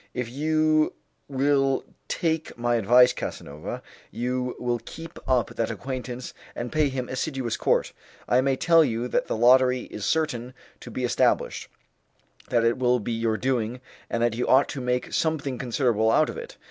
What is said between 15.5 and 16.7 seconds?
considerable out of it.